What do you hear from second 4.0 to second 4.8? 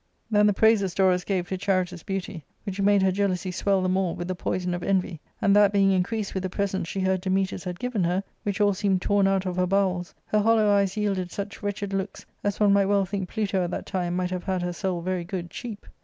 with the poison